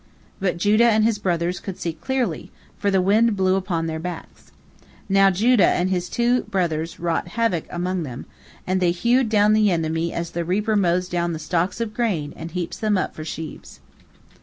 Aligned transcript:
But 0.39 0.57
Judah 0.57 0.85
and 0.89 1.03
his 1.03 1.19
brothers 1.19 1.59
could 1.59 1.77
see 1.79 1.93
clearly, 1.93 2.51
for 2.75 2.89
the 2.89 3.03
wind 3.03 3.35
blew 3.37 3.53
upon 3.53 3.85
their 3.85 3.99
backs. 3.99 4.51
Now 5.07 5.29
Judah 5.29 5.67
and 5.67 5.91
his 5.91 6.09
two 6.09 6.41
brothers 6.45 6.99
wrought 6.99 7.27
havoc 7.37 7.65
among 7.69 8.01
them, 8.01 8.25
they 8.65 8.89
hewed 8.89 9.29
the 9.29 9.37
enemy 9.37 10.09
down 10.09 10.19
as 10.19 10.31
the 10.31 10.43
reaper 10.43 10.75
mows 10.75 11.07
down 11.07 11.33
the 11.33 11.37
stalks 11.37 11.79
of 11.79 11.93
grain 11.93 12.33
and 12.35 12.49
heaps 12.49 12.79
them 12.79 12.97
up 12.97 13.13
for 13.13 13.23
sheaves. 13.23 13.79